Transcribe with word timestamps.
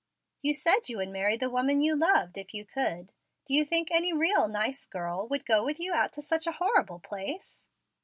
You 0.41 0.55
said 0.55 0.89
you 0.89 0.97
would 0.97 1.09
marry 1.09 1.37
the 1.37 1.47
woman 1.51 1.79
you 1.83 1.95
loved, 1.95 2.35
if 2.35 2.55
you 2.55 2.65
could. 2.65 3.11
Do 3.45 3.53
you 3.53 3.63
think 3.63 3.89
any 3.91 4.11
real 4.11 4.47
nice 4.47 4.87
girl 4.87 5.27
would 5.27 5.45
go 5.45 5.63
with 5.63 5.79
you 5.79 5.91
to 5.93 6.21
such 6.23 6.47
a 6.47 6.53
horrible 6.53 6.97
place?" 6.97 7.67